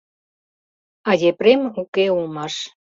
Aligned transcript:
А 1.09 1.11
Епрем 1.29 1.61
уке 1.81 2.05
улмаш. 2.15 2.55